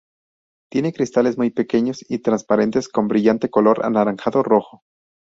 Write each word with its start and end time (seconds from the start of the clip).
Tiene 0.71 0.93
cristales 0.93 1.37
muy 1.37 1.51
pequeños 1.51 2.03
y 2.09 2.17
transparentes 2.23 2.89
con 2.89 3.07
brillante 3.07 3.51
color 3.51 3.85
anaranjado-rojo. 3.85 4.81